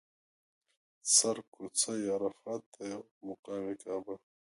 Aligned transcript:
سر 1.15 1.37
کوڅه 1.53 1.91
یې 2.01 2.09
عرفات 2.15 2.63
دی 2.73 2.89
او 2.97 3.01
مقام 3.27 3.61
یې 3.69 3.75
کعبه. 3.83 4.13